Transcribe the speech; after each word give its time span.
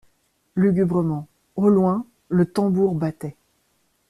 Lugubrement, 0.55 1.27
au 1.55 1.69
loin, 1.69 2.07
le 2.27 2.47
tambour 2.47 2.95
battait. 2.95 3.35